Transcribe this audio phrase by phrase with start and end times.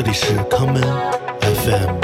[0.00, 0.80] 这里是康门
[1.40, 2.00] FM。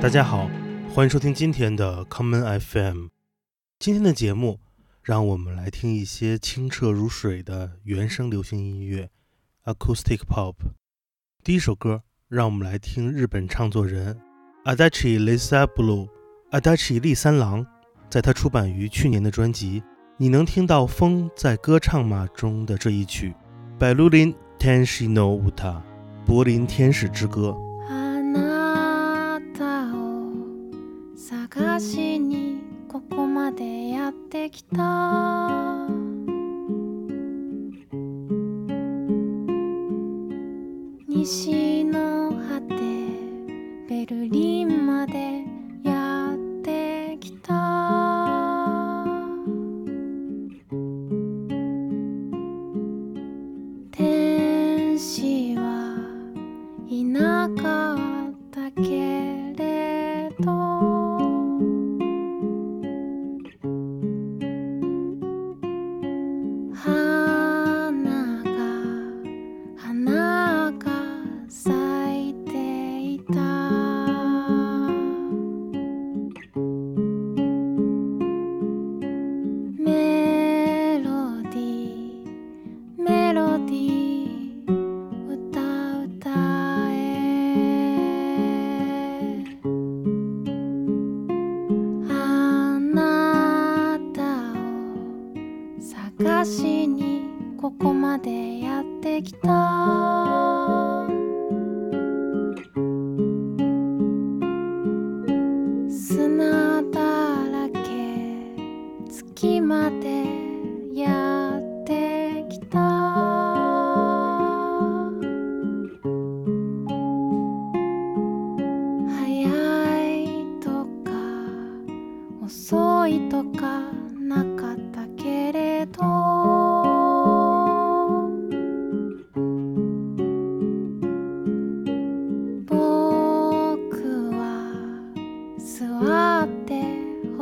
[0.00, 0.48] 大家好，
[0.94, 3.06] 欢迎收听今天的康门 FM。
[3.80, 4.60] 今天的节目，
[5.02, 9.10] 让我们来听一些清澈如水的原声流行音乐
[9.64, 10.54] （Acoustic Pop）。
[11.42, 14.29] 第一首歌，让我们来听日本唱作人。
[14.64, 15.18] 阿达奇· c h i
[15.58, 16.08] Liza b l u e
[16.50, 17.66] a d a c 利三郎，
[18.10, 19.80] 在他出版于去年的专辑
[20.18, 23.34] 《你能听到风在歌唱吗》中的这一曲，
[23.78, 25.82] 白罗琳 t e n s h
[26.26, 27.56] 柏林天使之歌。
[44.06, 45.39] ルリンまで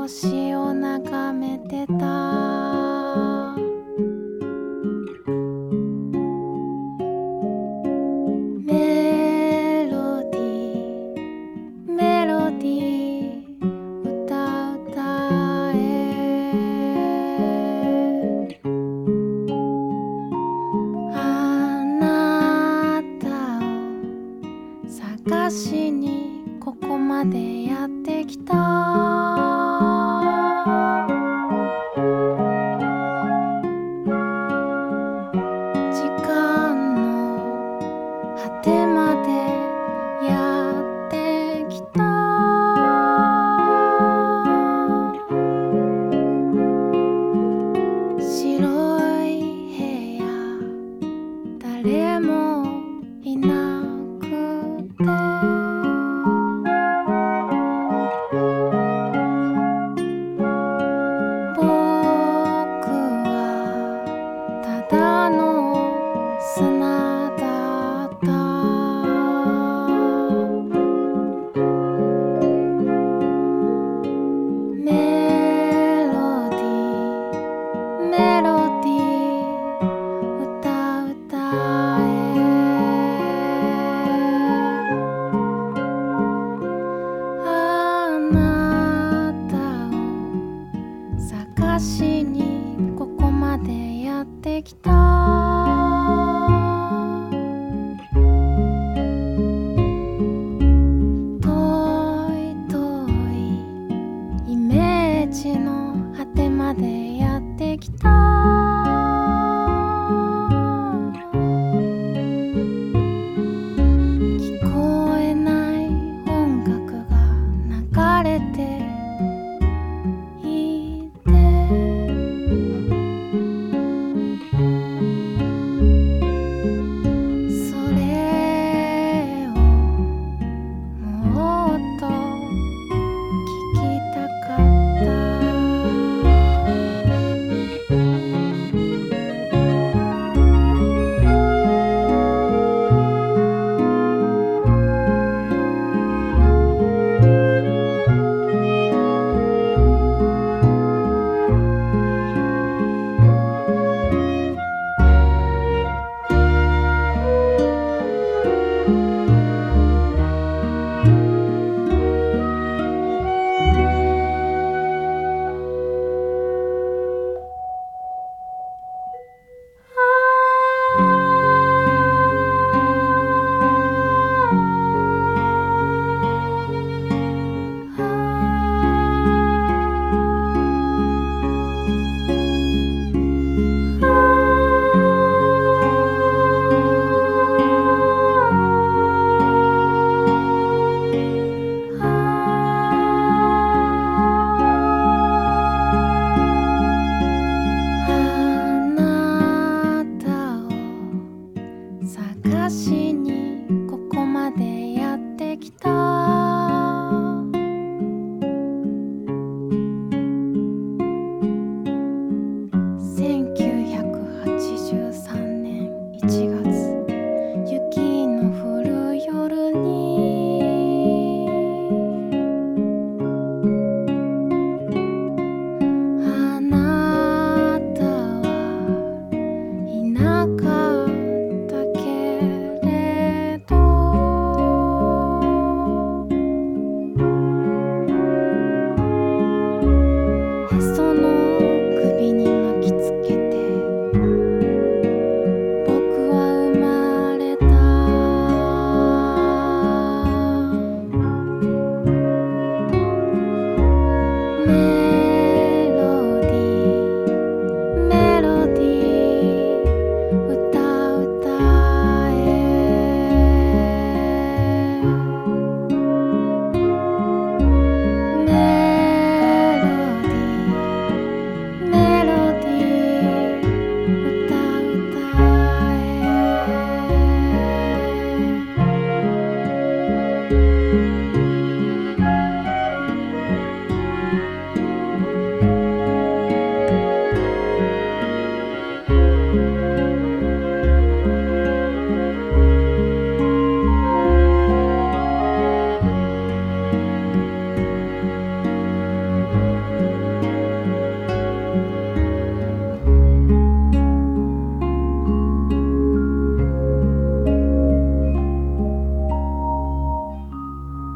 [0.08, 0.47] 心。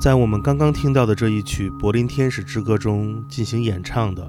[0.03, 4.29] 在我们刚刚听到的这一曲《柏林天使之歌》中进行演唱的，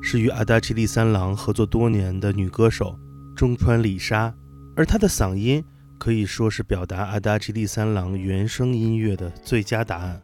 [0.00, 2.98] 是与阿达奇利三郎合作多年的女歌手
[3.36, 4.32] 中川里沙，
[4.74, 5.62] 而她的嗓音
[5.98, 10.18] 可以说是表达阿达奇利三郎原声音乐的最佳答案。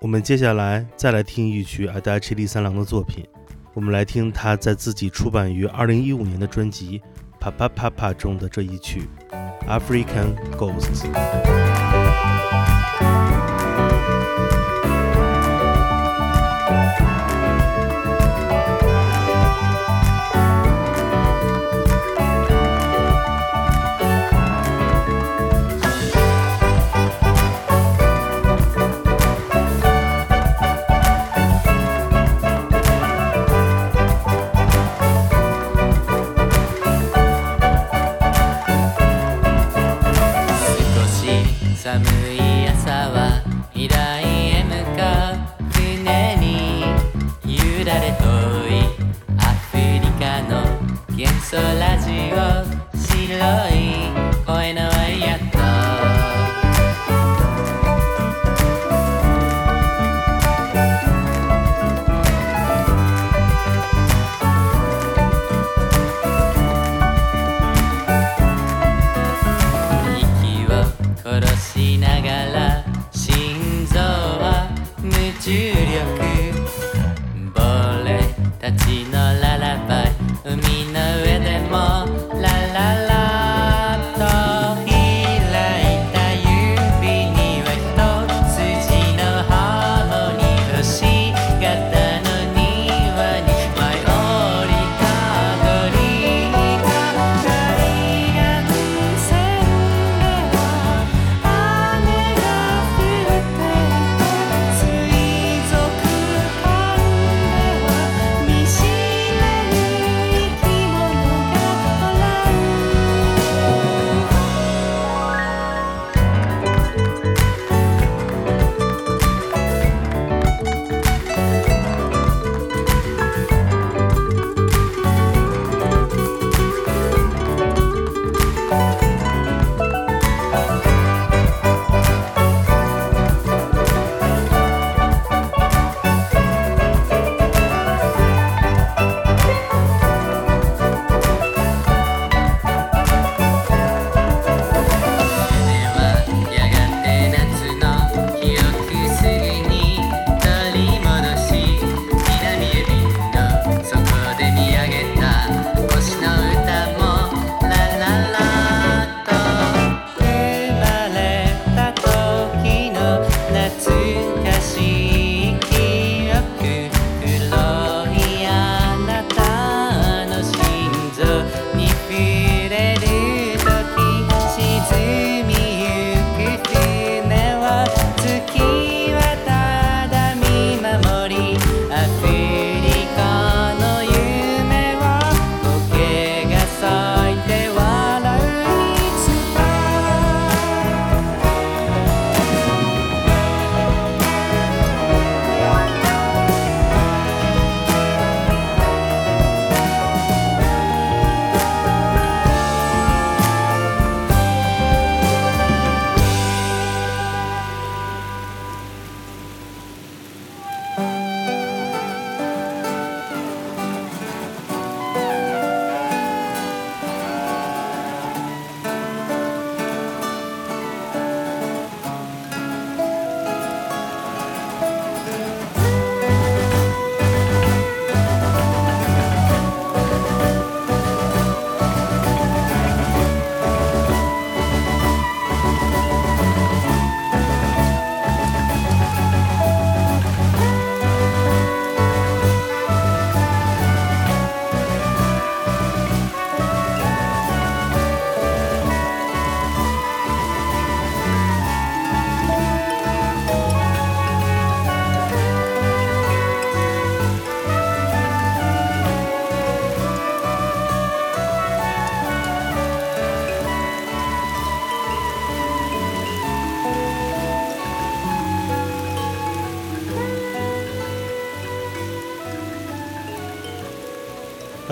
[0.00, 3.24] 我们接下来再来听一曲阿达奇利三郎的作品，
[3.74, 6.98] 我们来听他在自己出版于二零一五年的专辑
[7.38, 9.02] 《啪啪啪啪》中的这一曲
[9.68, 11.08] 《African Ghosts》。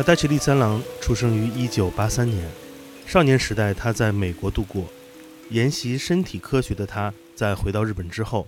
[0.07, 2.47] 达奇利三郎出生于1983年，
[3.07, 4.85] 少年时代他在美国度过。
[5.49, 8.47] 研习身体科学的他，在回到日本之后，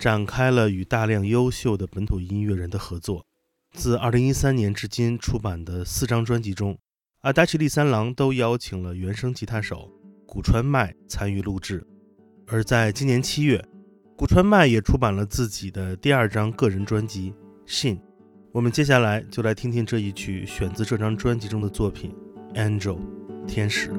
[0.00, 3.24] 展开了与大量优秀的本土音乐人的合作。
[3.74, 6.76] 自2013年至今出版的四张专辑中，
[7.20, 9.88] 阿达奇利三郎都邀请了原声吉他手
[10.26, 11.86] 古川麦参与录制。
[12.48, 13.64] 而在今年七月，
[14.16, 17.30] 古川麦也出版了自己的第二张个人专辑
[17.64, 17.96] 《信》。
[18.56, 22.10] 我们接下来就来听听这一曲，选自这张专辑中的作品
[22.80, 22.96] 《Angel》，
[23.46, 23.90] 天使。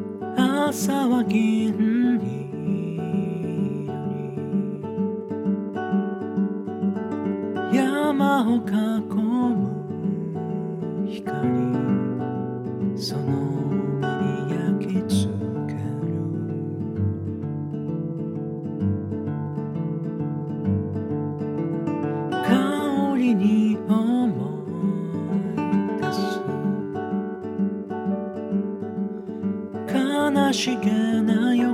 [30.48, 31.74] ましげな横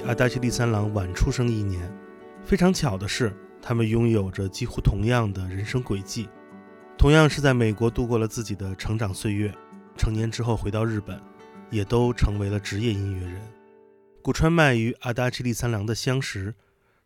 [0.06, 1.90] 阿达西利三郎晚出生一年，
[2.44, 6.28] 非常巧的是，他们拥有着几乎同样的人生轨迹，
[6.98, 9.50] 同样是在美国度过了自己的成长岁月，
[9.96, 11.18] 成年之后回到日本，
[11.70, 13.40] 也都成为了职业音乐人。
[14.22, 16.54] 古川麦与阿达奇利三郎的相识，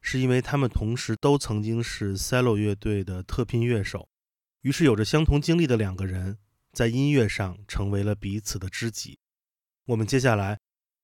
[0.03, 4.09] 是因为他们同时都曾经是 cello 乐队的特聘乐手，
[4.63, 6.39] 于是有着相同经历的两个人，
[6.73, 9.21] 在音乐上成为了彼此的知己。
[9.87, 10.59] 我们接下来。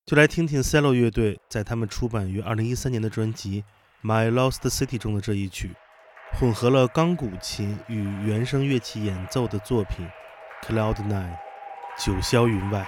[0.05, 3.63] 就来听听 cello 乐队在他们出版于二零一三年的专辑
[4.07, 5.71] 《My Lost City》中的这一曲，
[6.33, 10.07] 混合了钢鼓琴与原声乐器演奏的作品
[10.67, 11.33] 《Cloud Nine》，
[12.05, 12.85] 九霄云外。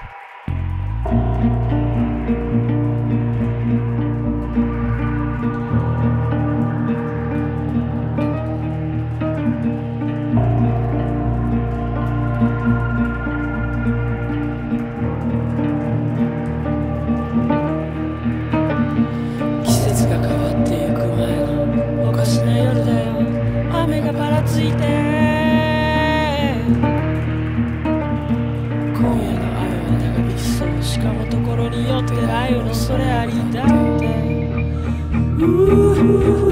[35.49, 36.46] Ooh.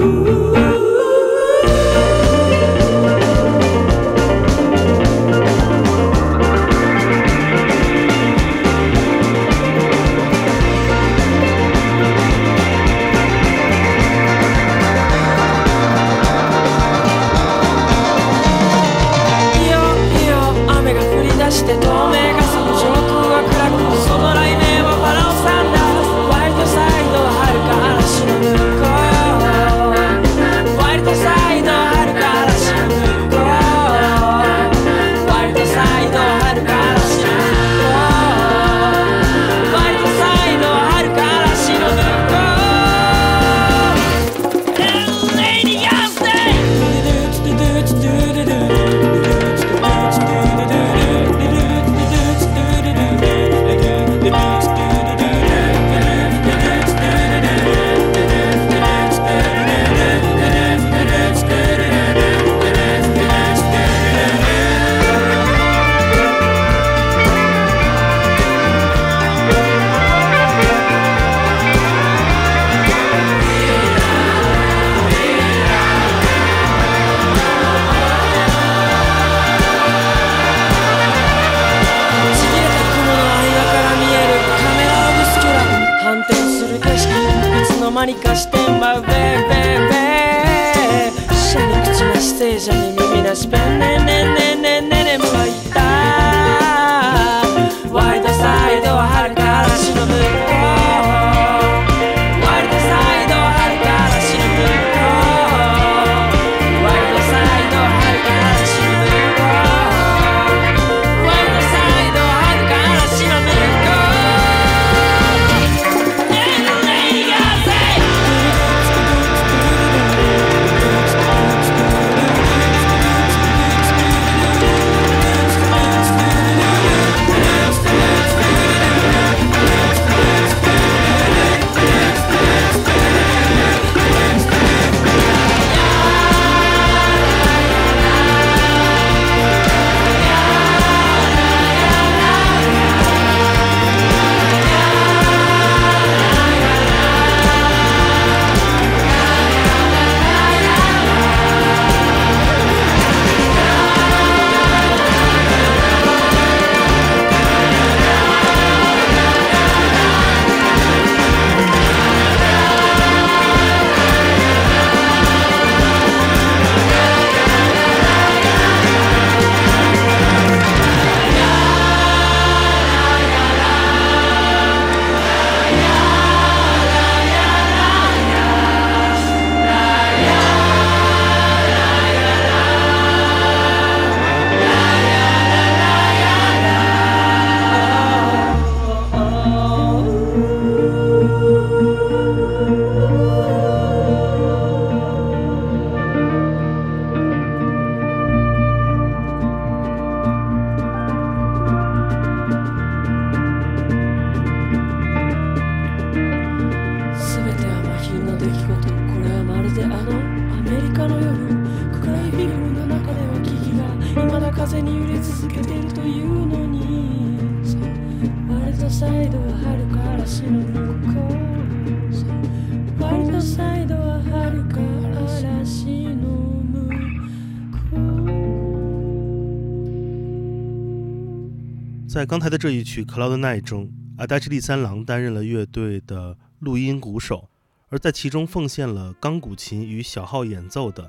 [232.26, 237.48] 刚才的这一曲《c l o u d Night》中阿达西利三郎担任了乐队的录音鼓手，
[237.90, 241.08] 而在其中奉献了钢鼓琴与小号演奏的，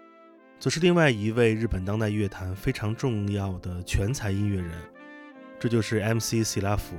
[0.59, 4.71] 则是另外一位日本当代乐坛非常重要的全才音乐人，
[5.59, 6.43] 这就是 M.C.
[6.45, 6.95] 西拉夫。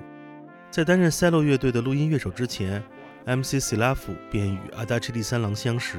[0.72, 2.82] 在担任赛 e l l o 乐队的录音乐手之前
[3.26, 3.60] ，M.C.
[3.60, 5.98] 西拉夫便与阿达 a 利三郎相识，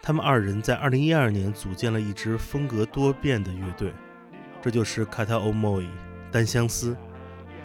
[0.00, 3.92] 他们二人在2012年组建了一支风格多变的乐队，
[4.62, 5.82] 这就是《Kata Omoi》
[6.30, 6.96] 单相思。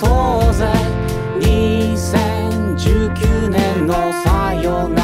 [0.00, 0.06] 総
[0.54, 0.72] 菜
[1.40, 4.99] 2019年のさよなら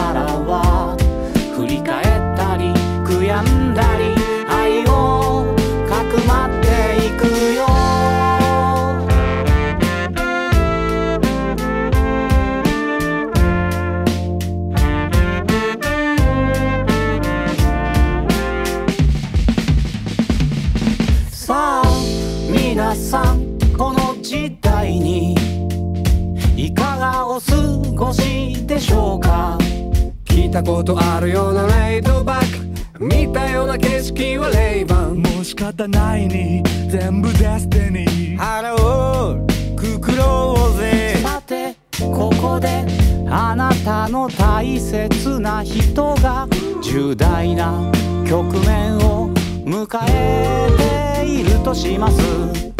[30.62, 42.86] たことあるようなレイドバック見たような景色はレイバンもう仕方ないに全部デスティニー腹をくくろうぜさてここで
[43.28, 46.48] あなたの大切な人が
[46.82, 47.92] 重大な
[48.26, 49.28] 局面を
[49.66, 52.16] 迎えているとします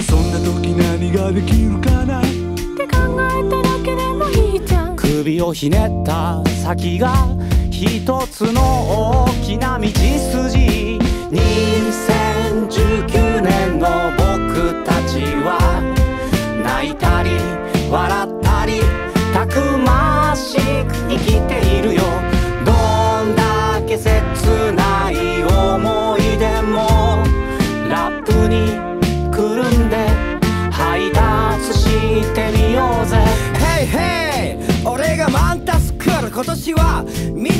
[0.01, 7.13] そんな時何ができるかなって考えただけでもいいじゃん首をひねった先が
[7.75, 10.99] 一つの大きな道筋
[11.31, 15.59] 2019年の僕たちは
[16.65, 17.31] 泣いたり
[17.91, 18.81] 笑ったり
[19.35, 20.63] たくましく
[21.11, 22.03] 生きているよ
[22.65, 22.73] ど
[23.25, 23.43] んだ
[23.87, 24.15] け切
[24.73, 26.79] ない思い出も
[27.91, 28.55] ラップに
[29.35, 29.95] くるんで
[30.71, 31.85] 配達し
[32.33, 33.15] てみようぜ
[33.59, 33.83] Hey
[34.55, 36.83] hey 俺がマンタスクール今年は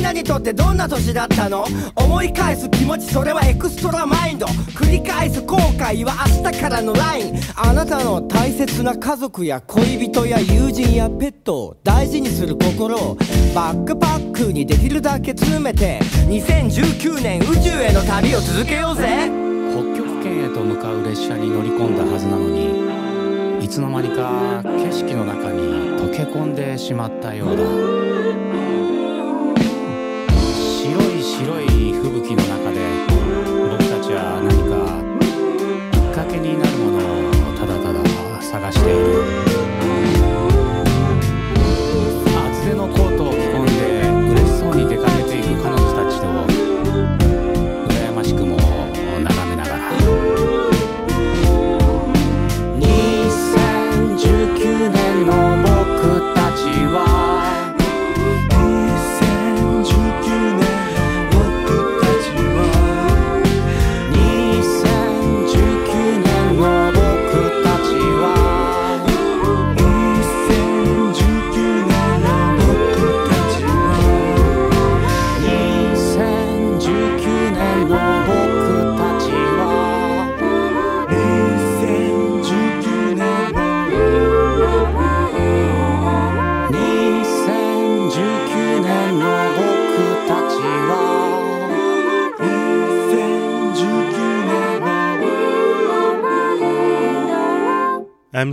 [0.07, 1.65] なにとってどんな年だったの
[1.95, 13.15] 思い返す気持ちそれはエクストラマインド繰り返す後悔は明日からのラインあなたの大切な家族や恋人や友人やペットを大事にする心を
[13.53, 19.29] バックパックにできるだけ詰めて2019年宇宙への旅を続けようぜ
[19.73, 25.63] 北極圏へと向かう列車に乗り込んだはずなのにいつの間にか景色の中に
[25.99, 27.57] 溶け込んでしまったよう
[28.11, 28.16] だ
[31.39, 32.96] 白い吹雪の中で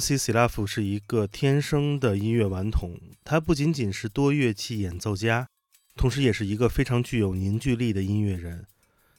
[0.07, 5.49] C s i l a f 是一个天生的音乐顽童，他不仅仅是多乐器演奏家，
[5.97, 8.67] 同时也是一个非常具有凝聚力的音乐人。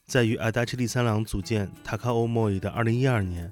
[0.06, 3.52] 在与 Adachi 立三郎组建 Takao Moy 的2012年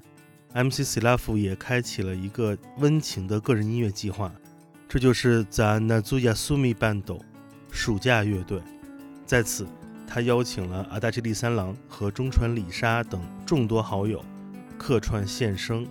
[0.52, 4.32] ，MC s i l a f 也开启了一个温情的个人音乐计划，
[4.88, 7.20] 这就是 a z u Yasumi Bando
[7.72, 8.60] 暑假乐队。
[9.26, 9.66] 在此，
[10.06, 14.24] 他邀请了 Adachi 立三郎和中川里沙等众多好友
[14.78, 15.84] 客串献声。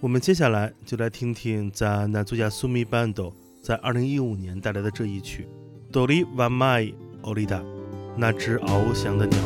[0.00, 3.30] 我们接下来就来听听咱南苏拉苏米半岛
[3.62, 5.46] 在二零一五年带来的这一曲
[5.92, 7.62] 《d o l i w a m a i o l i d a
[8.16, 9.38] 那只翱翔的鸟。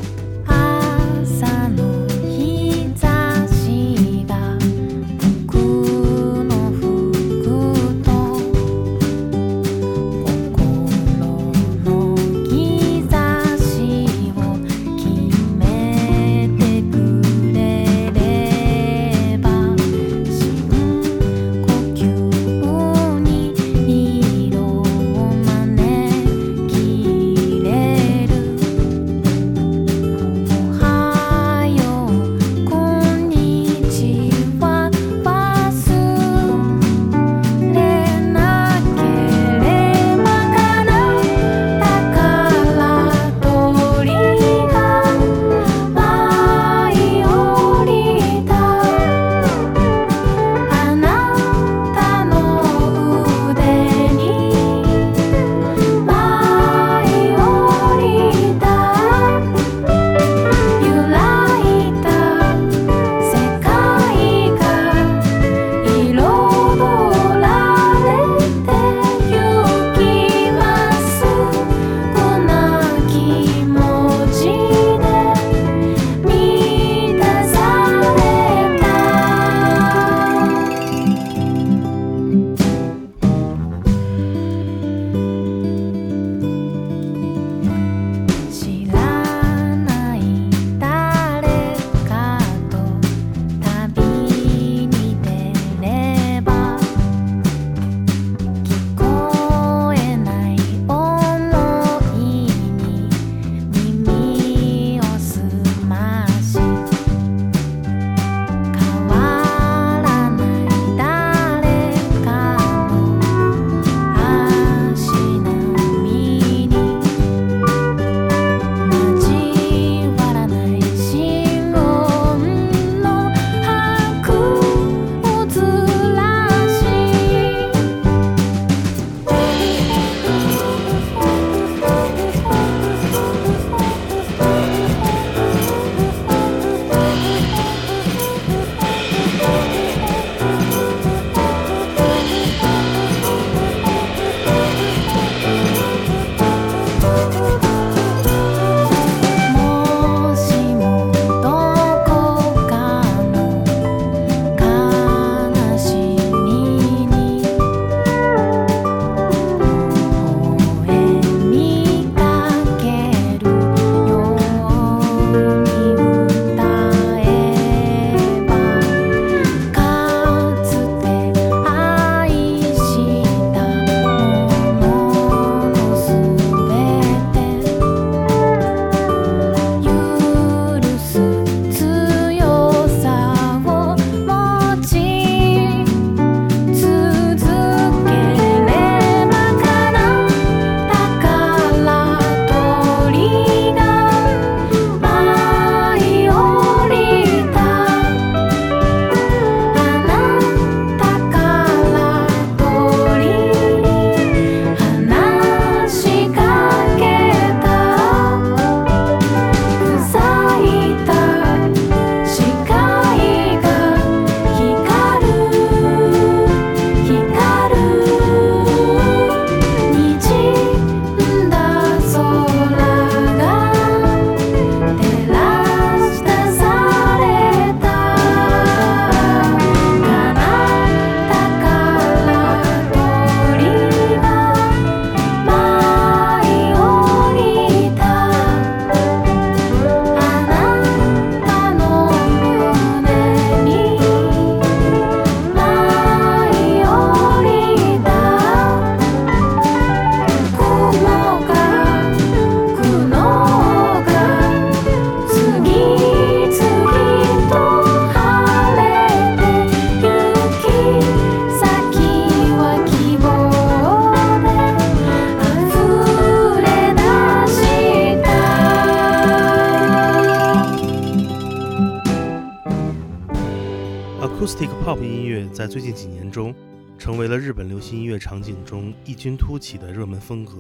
[278.25, 280.53] 场景中异军突起的热门风格，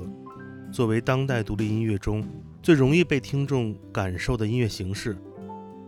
[0.70, 2.22] 作为当代独立音乐中
[2.62, 5.16] 最容易被听众感受的音乐形式，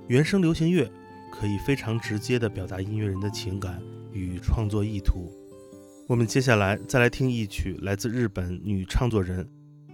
[0.08, 0.90] 原声流行乐
[1.30, 3.78] 可以非常直接地表达音乐人的情感
[4.10, 5.30] 与创作意图。
[6.08, 9.46] 我们接下来再来听一曲来自日本女唱作人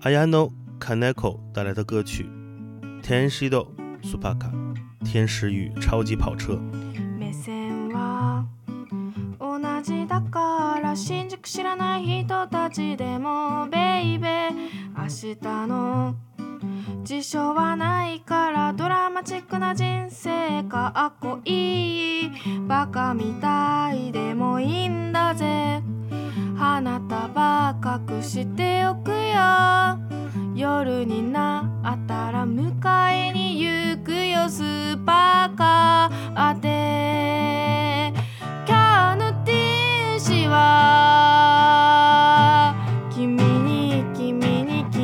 [0.02, 2.26] Ayano Kaneko 带来的歌曲
[3.00, 3.58] 《天使的
[4.04, 4.52] s u p a k a
[5.04, 6.52] 天使与超级跑车》。
[11.42, 14.54] く知らない人たちでもベイベー
[14.96, 16.14] 明日の
[17.02, 22.30] 辞書はないからドラマチックな人生かっこいい
[22.68, 25.82] バカみたいでもいいんだぜ
[26.56, 27.76] 花束
[28.14, 29.14] 隠しておくよ
[30.54, 32.68] 夜になったら迎
[33.10, 38.21] えに行くよスーパーカー当て
[40.52, 42.74] は
[43.10, 44.34] 君に君
[44.64, 44.98] に決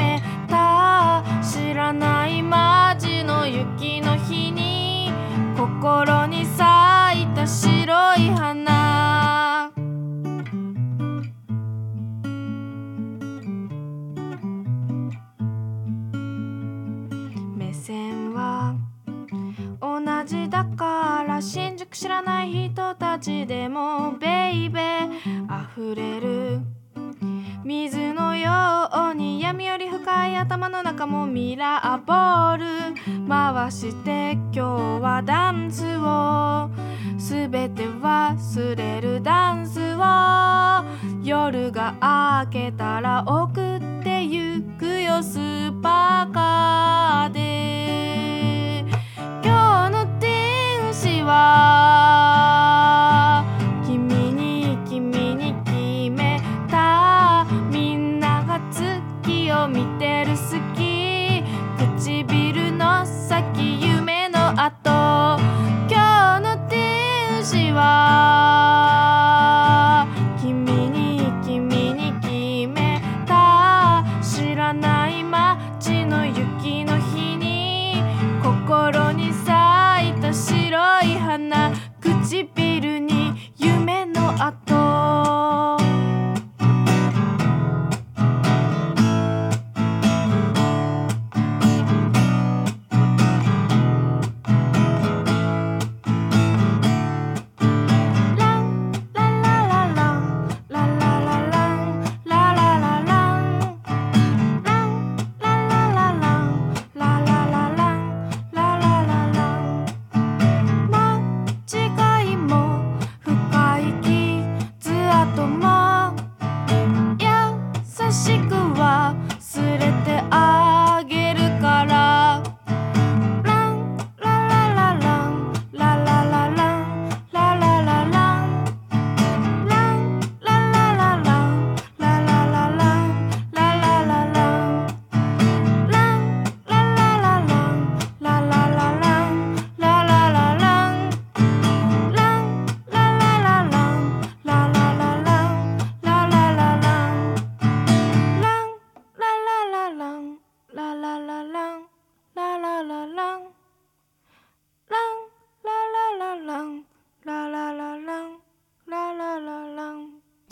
[0.00, 5.12] めた知らないマジの雪の日に
[5.58, 6.66] 心に咲
[7.22, 9.70] いた白い花
[17.56, 18.74] 目線は
[19.82, 24.16] 同じだから新宿知らない人たちでも
[25.94, 26.60] 触れる
[27.64, 34.60] 水のように闇より深い頭の中もミラーボール回して今日
[35.00, 36.68] はダンスを
[37.16, 48.80] 全て忘れるダンスを夜が明けたら送ってゆくよスーパーカーで
[49.46, 52.33] 今日の天使は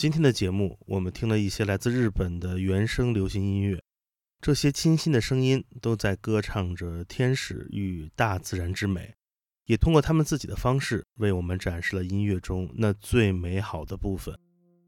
[0.02, 3.78] 今天的节目，我们听了一些来自日本的原声流行音乐，
[4.40, 9.14] 这些清新的声音都在歌唱着天使与大自然之美，
[9.66, 14.36] 也通过他们自己的方式为我们展示了音乐中那最美好的部分。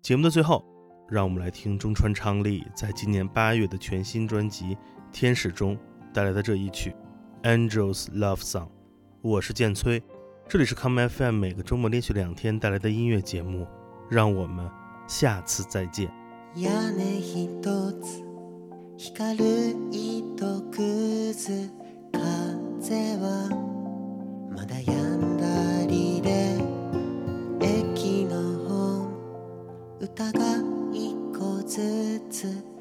[0.03, 0.65] 节目的最后，
[1.09, 4.65] 让我们来听中川昌利在今年八月的全新专辑
[5.13, 5.79] 《天使》中
[6.13, 6.93] 带来的这一曲
[7.49, 8.67] 《Angels Love Song》。
[9.23, 10.03] 我是剑崔，
[10.49, 13.65] 这里是 Come FM，每个周末连续两天带来的音乐节目，
[14.11, 14.69] 让我们。
[15.07, 16.11] 下次再见。
[16.57, 17.49] 屋根一
[18.01, 18.23] つ
[19.17, 21.69] 光る糸くず
[22.13, 23.49] 風は
[24.55, 26.57] まだ止んだりで
[27.61, 28.37] 駅の
[28.69, 29.11] ホーム
[30.01, 30.45] 歌が
[30.93, 32.74] 一個ずつ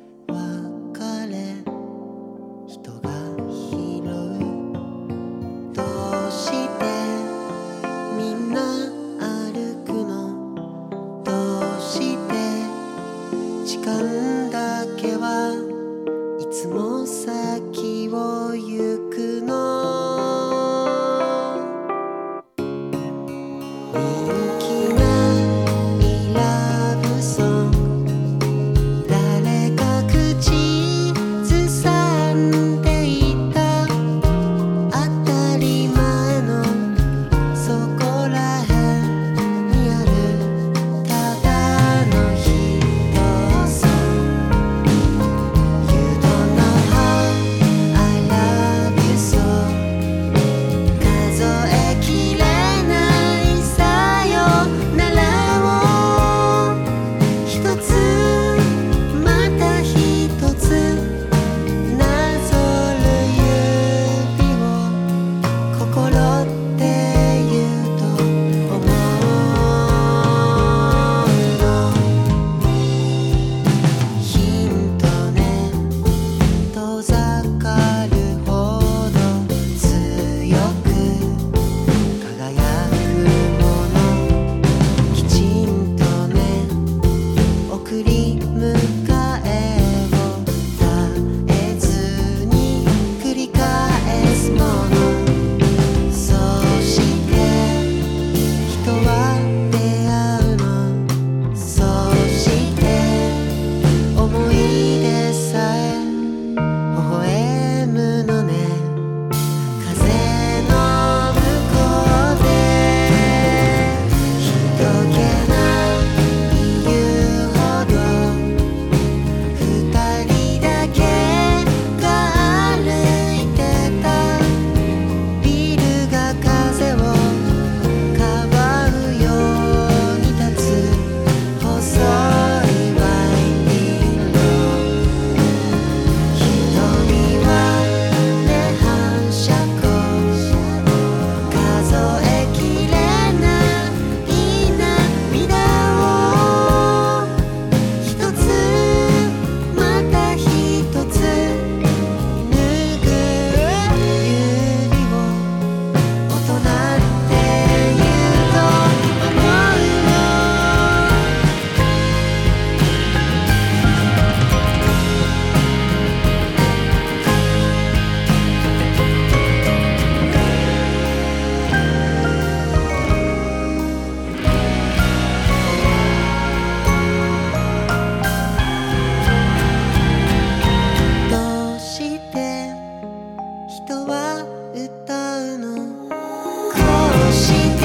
[187.34, 187.83] she